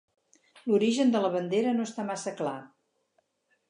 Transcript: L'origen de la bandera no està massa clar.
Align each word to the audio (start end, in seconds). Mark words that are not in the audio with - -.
L'origen 0.71 1.13
de 1.17 1.23
la 1.27 1.31
bandera 1.37 1.77
no 1.79 1.87
està 1.91 2.09
massa 2.11 2.37
clar. 2.43 2.59